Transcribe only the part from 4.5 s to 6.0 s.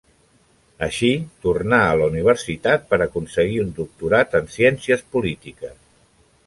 Ciències polítiques.